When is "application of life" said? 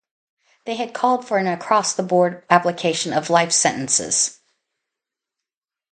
2.49-3.51